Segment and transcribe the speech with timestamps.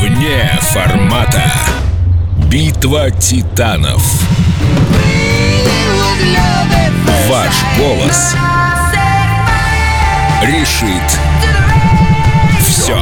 [0.00, 1.52] Вне формата.
[2.50, 4.28] Битва титанов.
[7.28, 8.34] Ваш голос
[10.42, 11.18] решит
[12.60, 12.98] все.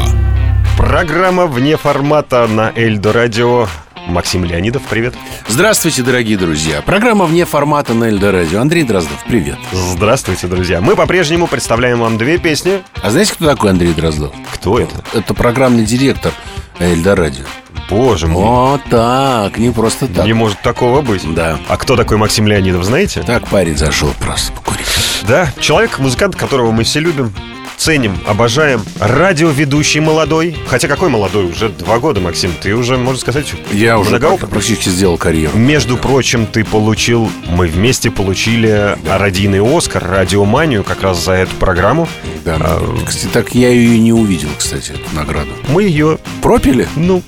[0.77, 3.67] Программа вне формата на Эльдо Радио.
[4.07, 5.13] Максим Леонидов, привет.
[5.47, 6.81] Здравствуйте, дорогие друзья.
[6.81, 8.61] Программа вне формата на Эльдо Радио.
[8.61, 9.57] Андрей Дроздов, привет.
[9.71, 10.81] Здравствуйте, друзья.
[10.81, 12.81] Мы по-прежнему представляем вам две песни.
[13.03, 14.33] А знаете, кто такой Андрей Дроздов?
[14.53, 15.03] Кто это?
[15.13, 16.31] Это программный директор
[16.79, 17.45] Эльдо Радио.
[17.89, 18.43] Боже мой.
[18.43, 20.25] Вот так, не просто так.
[20.25, 21.23] Не может такого быть.
[21.33, 21.57] Да.
[21.67, 23.23] А кто такой Максим Леонидов, знаете?
[23.23, 24.85] Так парень зашел просто покурить.
[25.27, 27.33] Да, человек, музыкант, которого мы все любим,
[27.77, 28.83] ценим, обожаем.
[28.99, 30.55] Радиоведущий молодой.
[30.67, 31.45] Хотя какой молодой?
[31.45, 32.51] Уже два года, Максим.
[32.61, 35.57] Ты уже, можно сказать, Я уже практически сделал карьеру.
[35.57, 42.07] Между прочим, ты получил, мы вместе получили радийный Оскар, радиоманию как раз за эту программу.
[42.43, 42.57] Да.
[42.59, 45.51] А, Кстати, так я ее и не увидел, кстати, эту награду.
[45.69, 46.87] Мы ее, Пропили?
[46.95, 47.21] ну,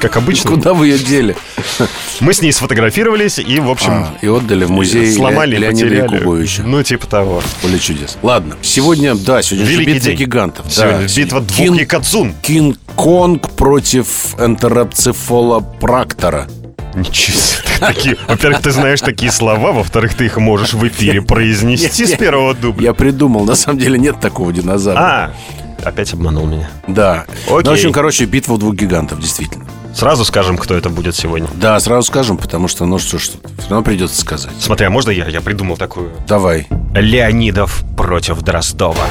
[0.00, 1.36] как обычно, Куда вы ее дели?
[2.20, 5.84] мы с ней сфотографировались и, в общем, А, и отдали в музей сломали, Ле- Леонида
[5.86, 6.14] потеряли.
[6.16, 6.62] Якубовича.
[6.64, 7.42] Ну, типа того.
[7.62, 8.16] Поле чудес.
[8.22, 10.16] Ладно, сегодня, да, сегодня же Великий битва день.
[10.18, 10.66] гигантов.
[10.72, 11.14] Сегодня да.
[11.14, 12.34] битва двух Кин- якадзун.
[12.42, 16.46] Кинг-Конг против энтеропцефола Практора.
[16.94, 17.62] Ничего себе.
[17.78, 22.54] Такие- Во-первых, ты знаешь такие слова, во-вторых, ты их можешь в эфире произнести с первого
[22.54, 22.86] дубля.
[22.86, 24.98] Я придумал, на самом деле нет такого динозавра.
[24.98, 25.32] А,
[25.84, 26.70] опять обманул меня.
[26.88, 27.26] Да.
[27.48, 27.58] Окей.
[27.64, 29.65] Ну, в общем, короче, битва двух гигантов, действительно.
[29.96, 31.48] Сразу скажем, кто это будет сегодня.
[31.54, 34.52] Да, сразу скажем, потому что, ну что ж, все равно придется сказать.
[34.60, 35.26] Смотри, а можно я?
[35.26, 36.10] Я придумал такую.
[36.28, 36.66] Давай.
[36.94, 39.06] Леонидов против Дроздова.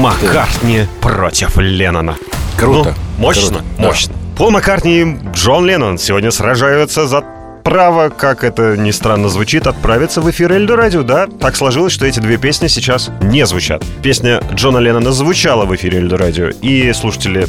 [0.00, 2.16] Маккартни против Леннона.
[2.56, 2.94] Круто.
[3.18, 3.82] Ну, мощно, Круто, да.
[3.84, 4.14] мощно.
[4.38, 7.24] Пол Маккартни и Джон Леннон сегодня сражаются за
[7.64, 11.02] право, как это ни странно звучит, отправиться в эфир Эльдо Радио.
[11.02, 13.84] Да, так сложилось, что эти две песни сейчас не звучат.
[14.04, 17.48] Песня Джона Леннона звучала в эфире Эльдо Радио, и слушатели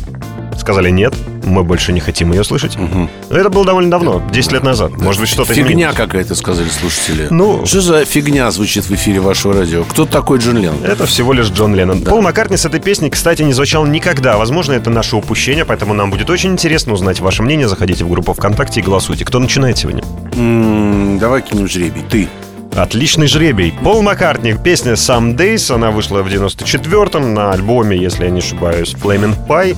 [0.58, 1.14] сказали нет,
[1.44, 2.78] мы больше не хотим ее слышать.
[2.78, 4.92] Но это было довольно давно, 10 лет назад.
[4.98, 5.96] Может быть, что-то Фигня изменилось.
[5.96, 7.28] какая-то, сказали слушатели.
[7.30, 9.84] Ну- Что за фигня звучит в эфире вашего радио?
[9.84, 10.84] Кто такой Джон Леннон?
[10.84, 12.02] Это всего лишь Джон Леннон.
[12.02, 14.38] Пол Маккартни с этой песней, кстати, не звучал никогда.
[14.38, 17.68] Возможно, это наше упущение, поэтому нам будет очень интересно узнать ваше мнение.
[17.68, 19.26] Заходите в группу ВКонтакте и голосуйте.
[19.26, 20.04] Кто начинает сегодня?
[20.36, 22.04] М, Давай кинем жребий.
[22.10, 22.28] Ты.
[22.76, 23.72] Отличный жребий.
[23.84, 28.96] Пол Маккартни, песня Some Days, она вышла в 94-м на альбоме, если я не ошибаюсь,
[28.96, 29.78] Flaming Pie.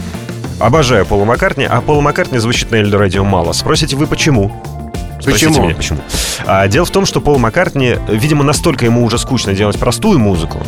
[0.59, 3.51] Обожаю Пола Маккартни, а Пола Маккартни звучит на Эльдо Радио мало.
[3.51, 4.51] Спросите вы, почему?
[5.19, 5.65] Спросите Почему?
[5.65, 5.99] меня, почему?
[6.45, 10.59] А, дело в том, что Пол Маккартни, видимо, настолько ему уже скучно делать простую музыку,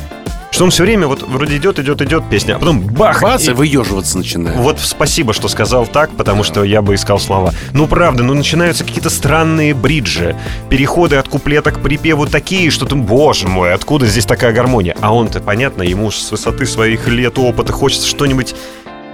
[0.52, 3.22] что он все время вот вроде идет, идет, идет песня, а потом бах!
[3.22, 4.58] Бац, и- и выеживаться начинает.
[4.58, 7.54] вот спасибо, что сказал так, потому что я бы искал слова.
[7.74, 10.36] Ну, правда, ну начинаются какие-то странные бриджи,
[10.70, 14.96] переходы от куплета к припеву такие, что ты, боже мой, откуда здесь такая гармония?
[15.02, 18.56] А он-то, понятно, ему с высоты своих лет опыта хочется что-нибудь,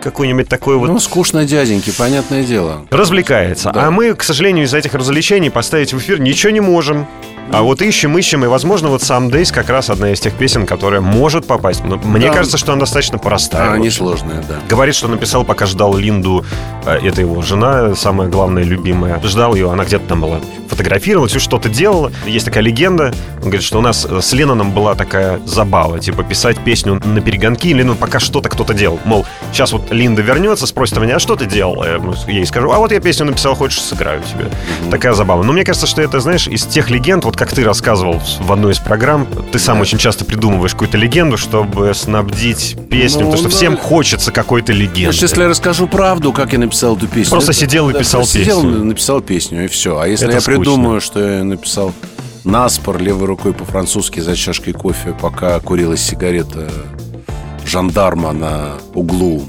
[0.04, 2.86] какой-нибудь такой вот Ну, скучно дяденьки, понятное дело.
[2.92, 3.72] развлекается.
[3.74, 3.88] Да.
[3.88, 7.08] А мы, к сожалению, из-за этих развлечений поставить в эфир ничего не можем.
[7.52, 10.66] А вот ищем, ищем, и, возможно, вот Some Days как раз одна из тех песен,
[10.66, 11.84] которая может попасть.
[11.84, 12.34] Но мне Да.
[12.34, 13.64] кажется, что она достаточно простая.
[13.64, 13.84] А, в общем.
[13.84, 14.56] несложная, да.
[14.68, 16.44] Говорит, что написал, пока ждал Линду.
[16.86, 19.22] э, Это его жена, самая главная, любимая.
[19.24, 20.40] Ждал ее, она где-то там была.
[20.70, 22.12] Фотографировалась, что-то делала.
[22.26, 23.14] Есть такая легенда.
[23.38, 26.00] Он говорит, что у нас э, с Ленноном была такая забава.
[26.00, 27.68] Типа писать песню на перегонки.
[27.68, 29.00] И Леннон пока что-то кто-то делал.
[29.06, 31.84] Мол, сейчас вот Линда вернется, спросит меня, а что ты делал?
[31.84, 34.50] Я ну, ей скажу, а вот я песню написал, хочешь, сыграю тебе.
[34.90, 35.44] Такая забава.
[35.44, 38.72] Но мне кажется, что это, знаешь, из тех легенд, вот как ты рассказывал в одной
[38.72, 43.50] из программ, ты сам очень часто придумываешь какую-то легенду, чтобы снабдить песню, Ну, потому что
[43.50, 43.56] да.
[43.58, 45.04] всем хочется какой-то легенды.
[45.12, 47.32] Значит, если я расскажу правду, как я написал эту песню.
[47.32, 48.84] Просто это- сидел и да, писал просто Сидел, песню.
[48.86, 50.00] написал песню, и все.
[50.00, 50.60] А если Это я скучно.
[50.62, 51.94] придумаю, что я написал
[52.46, 56.72] наспор левой рукой по-французски за чашкой кофе, пока курилась сигарета
[57.66, 59.44] жандарма на углу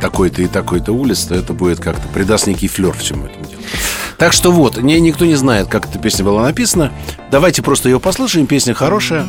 [0.00, 3.37] такой-то и такой-то улицы, то это будет как-то придаст некий флер всему этому.
[4.18, 6.92] Так что вот, не, никто не знает, как эта песня была написана.
[7.30, 8.48] Давайте просто ее послушаем.
[8.48, 9.24] Песня хорошая.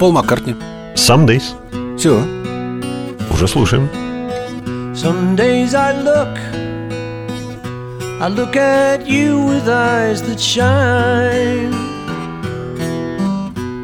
[0.00, 0.56] Пол Маккартни.
[0.96, 1.54] Some days.
[1.96, 2.20] Все.
[3.32, 3.88] Уже слушаем.
[4.94, 6.36] Some days I look,
[8.20, 11.72] I look at you with eyes that shine.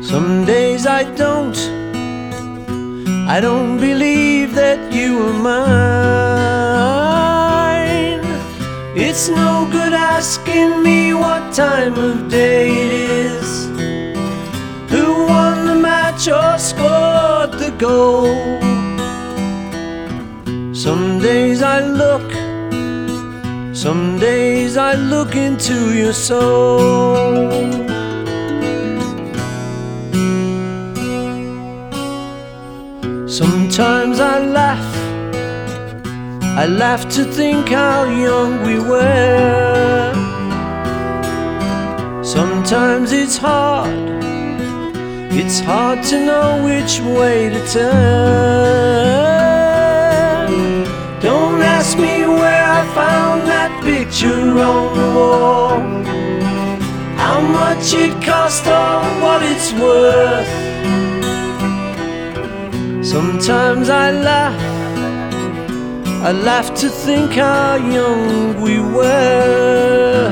[0.02, 1.56] Some days I don't,
[3.28, 6.55] I don't believe that you are mine.
[8.98, 12.92] It's no good asking me what time of day it
[13.26, 13.66] is,
[14.88, 18.32] who won the match or scored the goal.
[20.74, 22.32] Some days I look,
[23.76, 27.50] some days I look into your soul.
[33.28, 34.85] Sometimes I laugh.
[36.58, 40.14] I laugh to think how young we were.
[42.24, 43.92] Sometimes it's hard.
[45.30, 48.06] It's hard to know which way to turn.
[51.20, 55.80] Don't ask me where I found that picture on the wall.
[57.18, 60.48] How much it cost or what it's worth.
[63.04, 64.75] Sometimes I laugh.
[66.26, 70.26] I laugh to think how young we were.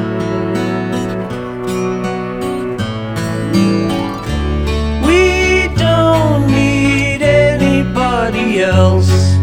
[5.06, 9.37] We don't need anybody else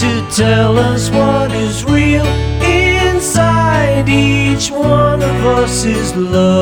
[0.00, 2.24] to tell us what is real
[2.64, 6.53] inside each one of us is love.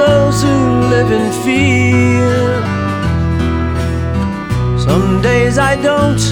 [0.00, 0.56] Those who
[0.94, 2.32] live in fear.
[4.86, 6.22] Some days I don't.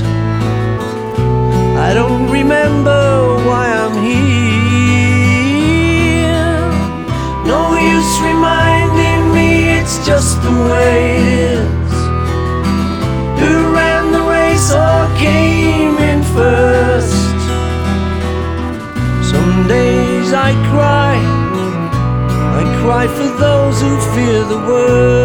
[1.87, 3.03] I don't remember
[3.49, 5.29] why I'm here.
[7.53, 7.61] No
[7.95, 11.95] use reminding me it's just the way it is.
[13.41, 17.39] Who ran the race or came in first?
[19.33, 21.28] Some days I cry.
[22.89, 25.18] Cry for those who fear the worst.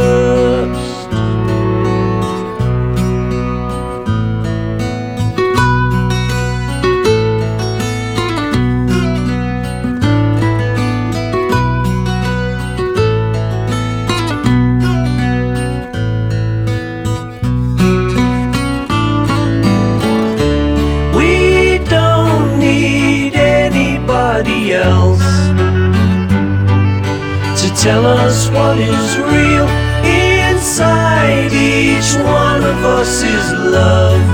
[33.03, 34.29] One is love,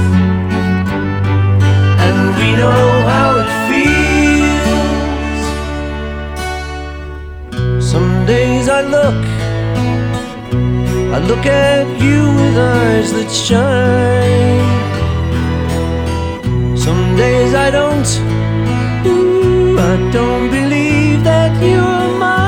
[2.06, 5.44] and we know how it feels.
[7.83, 9.25] Some days I look,
[11.16, 14.68] I look at you with eyes that shine.
[16.77, 18.10] Some days I don't,
[19.07, 22.39] ooh, I don't believe that you're mine.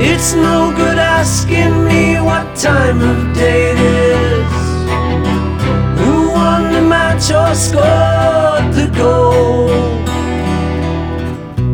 [0.00, 1.93] It's no good asking me
[2.44, 4.52] what time of day it is.
[6.00, 9.68] Who won the match or scored the goal?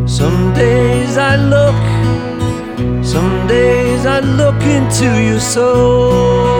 [0.06, 1.80] Some days I look,
[3.04, 6.59] some days I look into your soul.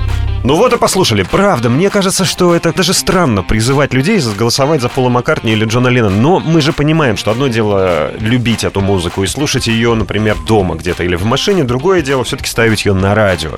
[0.43, 1.21] Ну вот и послушали.
[1.23, 5.89] Правда, мне кажется, что это даже странно призывать людей голосовать за Пола Маккартни или Джона
[5.89, 6.15] Леннона.
[6.15, 10.75] Но мы же понимаем, что одно дело любить эту музыку и слушать ее, например, дома
[10.75, 13.51] где-то или в машине, другое дело все-таки ставить ее на радио.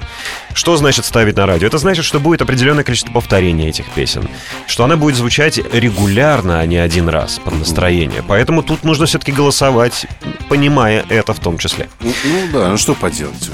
[0.54, 1.68] Что значит ставить на радио?
[1.68, 4.28] Это значит, что будет определенное количество повторений этих песен,
[4.68, 8.24] что она будет звучать регулярно, а не один раз под настроение.
[8.28, 10.06] Поэтому тут нужно все-таки голосовать,
[10.50, 11.88] понимая это в том числе.
[12.02, 13.50] Ну, ну да, ну что поделать.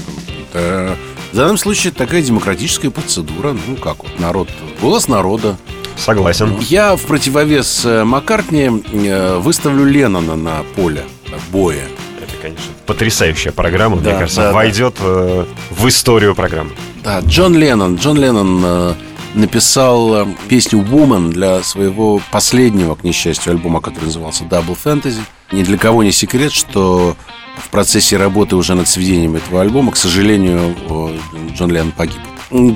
[0.52, 0.96] Это,
[1.32, 3.56] в данном случае такая демократическая процедура.
[3.66, 4.48] Ну как вот, народ,
[4.80, 5.56] голос народа.
[5.96, 6.58] Согласен.
[6.60, 11.04] Я в противовес э, Маккартни э, выставлю Леннона на поле
[11.52, 11.86] боя.
[12.20, 14.52] Это, конечно, потрясающая программа, мне Да, кажется, да, да.
[14.54, 16.70] войдет э, в историю программы.
[17.04, 17.96] Да, Джон Леннон.
[17.96, 18.94] Джон Леннон
[19.34, 25.20] написал песню «Woman» для своего последнего, к несчастью, альбома, который назывался «Double Fantasy».
[25.52, 27.16] Ни для кого не секрет, что
[27.58, 31.18] в процессе работы уже над сведением этого альбома, к сожалению, э,
[31.54, 32.18] Джон Леннон погиб.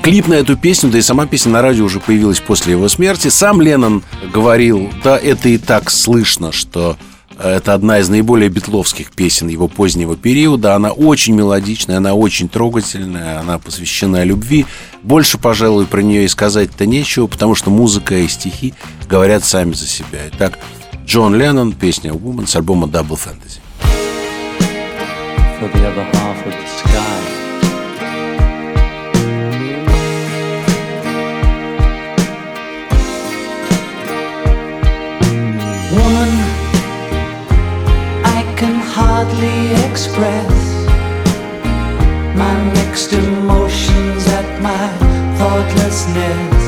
[0.03, 3.29] Клип на эту песню, да и сама песня на радио уже появилась после его смерти.
[3.29, 6.97] Сам Леннон говорил, да, это и так слышно, что
[7.43, 10.75] это одна из наиболее битловских песен его позднего периода.
[10.75, 14.67] Она очень мелодичная, она очень трогательная, она посвящена любви.
[15.03, 18.75] Больше, пожалуй, про нее и сказать-то нечего, потому что музыка и стихи
[19.09, 20.21] говорят сами за себя.
[20.33, 20.59] Итак,
[21.05, 23.64] Джон Леннон, песня «Woman» с альбома «Double Fantasy».
[25.65, 27.21] for the other half of the sky.
[35.97, 36.33] Woman,
[38.25, 40.55] I can hardly express
[42.37, 44.87] my mixed emotions at my
[45.39, 46.64] thoughtlessness.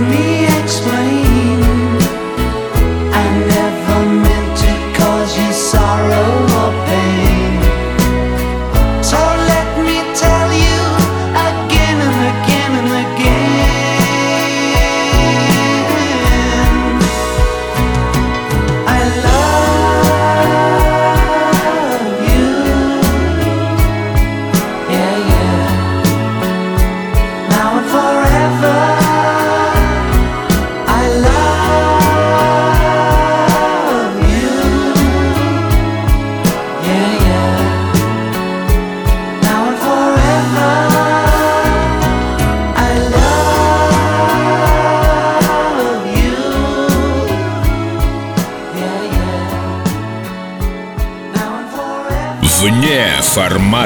[0.00, 0.33] Me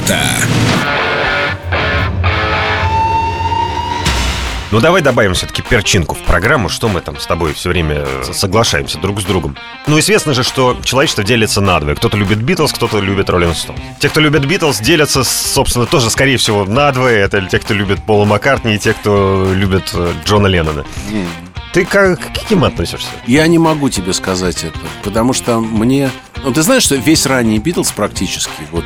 [0.08, 0.18] формата.
[4.70, 8.32] Ну давай добавим все-таки перчинку в программу, что мы там с тобой все время э,
[8.34, 9.56] соглашаемся друг с другом.
[9.86, 11.96] Ну известно же, что человечество делится на двое.
[11.96, 13.78] Кто-то любит Битлз, кто-то любит Роллинг Стоун.
[13.98, 17.18] Те, кто любит Битлз, делятся, собственно, тоже, скорее всего, на двое.
[17.18, 20.84] Это те, кто любит Пола Маккартни и те, кто любит э, Джона Леннона.
[21.72, 23.08] Ты как, к каким относишься?
[23.26, 26.10] Я не могу тебе сказать это, потому что мне...
[26.44, 28.84] Ну, ты знаешь, что весь ранний Битлз практически, вот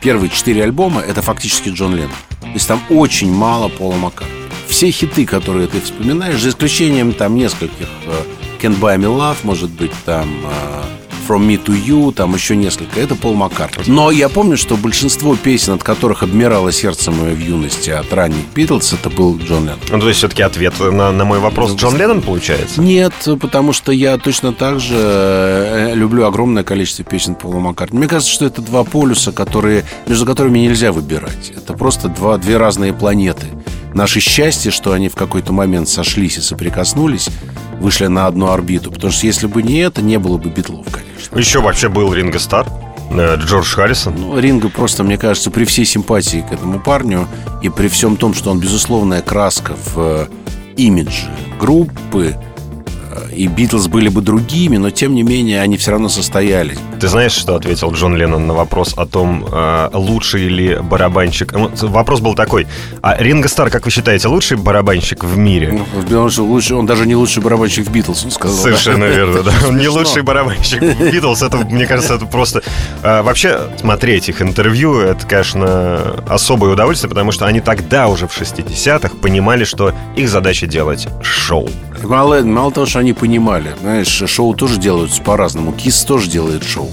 [0.00, 2.16] первые четыре альбома, это фактически Джон Леннон.
[2.40, 4.34] То есть там очень мало Пола Маккартни.
[4.68, 8.22] Все хиты, которые ты вспоминаешь, за исключением там нескольких э,
[8.60, 10.82] Can't Buy Me Love, может быть, там э,
[11.26, 13.00] From Me to You, там еще несколько.
[13.00, 13.84] Это Пол Маккартни.
[13.86, 18.44] Но я помню, что большинство песен, от которых обмирало сердце мое в юности от ранних
[18.54, 19.78] Битлз, это был Джон Леннон.
[19.90, 22.80] Ну, то есть все-таки ответ на, на мой вопрос Джон Леннон получается?
[22.80, 27.98] Нет, потому что я точно так же э, люблю огромное количество песен Пола Маккартни.
[27.98, 31.52] Мне кажется, что это два полюса, которые, между которыми нельзя выбирать.
[31.56, 33.46] Это просто два, две разные планеты.
[33.94, 37.28] Наше счастье, что они в какой-то момент сошлись и соприкоснулись,
[37.80, 38.90] вышли на одну орбиту.
[38.90, 41.03] Потому что если бы не это, не было бы Битлов, конечно.
[41.34, 42.66] Еще вообще был Ринго Стар,
[43.10, 44.14] э, Джордж Харрисон.
[44.16, 47.28] Ну, Ринго просто, мне кажется, при всей симпатии к этому парню
[47.62, 50.26] и при всем том, что он безусловная краска в э,
[50.76, 52.36] имидже группы,
[53.34, 56.78] и Битлз были бы другими, но тем не менее они все равно состоялись.
[57.00, 61.52] Ты знаешь, что ответил Джон Леннон на вопрос о том, э, лучший ли барабанщик?
[61.52, 62.66] Ну, Вопрос был такой.
[63.02, 65.72] А Ринго Стар, как вы считаете, лучший барабанщик в мире?
[65.72, 68.56] Ну, потому что лучше, он даже не лучший барабанщик в Битлз, он сказал.
[68.62, 69.52] Совершенно верно, да.
[69.68, 71.42] Он не лучший барабанщик в Битлз.
[71.42, 72.62] Это, мне кажется, это просто...
[73.02, 78.40] а, Вообще, смотреть их интервью, это, конечно, особое удовольствие, потому что они тогда уже в
[78.40, 81.68] 60-х понимали, что их задача делать шоу.
[82.04, 85.72] Мало, мало того, что они понимали, знаешь, шоу тоже делаются по-разному.
[85.72, 86.90] Кис тоже делает шоу.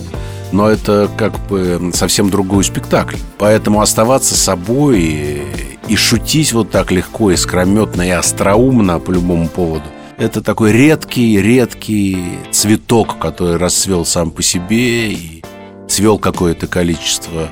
[0.52, 3.18] но это как бы совсем другой спектакль.
[3.38, 5.42] Поэтому оставаться собой и,
[5.88, 9.86] и шутить вот так легко, искрометно и остроумно по любому поводу
[10.22, 15.44] это такой редкий, редкий цветок, который расцвел сам по себе и
[15.88, 17.50] свел какое-то количество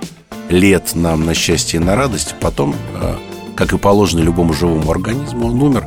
[0.49, 2.35] лет нам на счастье и на радость.
[2.39, 3.17] Потом, а,
[3.55, 5.85] как и положено любому живому организму, он умер.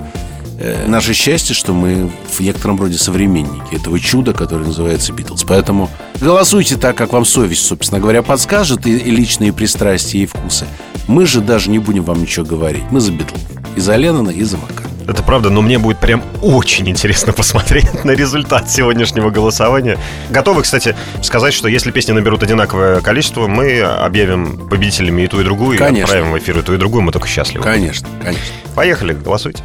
[0.64, 5.42] Э, наше счастье, что мы в некотором роде современники этого чуда, которое называется Битлз.
[5.42, 5.90] Поэтому
[6.20, 10.66] голосуйте так, как вам совесть, собственно говоря, подскажет, и, и личные пристрастия, и вкусы.
[11.08, 12.84] Мы же даже не будем вам ничего говорить.
[12.92, 13.40] Мы за Битлов.
[13.74, 14.92] И за Леннона, и за Маккартни.
[15.08, 19.98] Это правда, но мне будет прям очень интересно посмотреть на результат сегодняшнего голосования.
[20.30, 25.44] Готовы, кстати, сказать, что если песни наберут одинаковое количество, мы объявим победителями и ту, и
[25.44, 25.98] другую, Конечно.
[25.98, 27.64] и отправим в эфир и ту, и другую, мы только счастливы.
[27.64, 28.44] Конечно, конечно.
[28.76, 29.64] Поехали, голосуйте.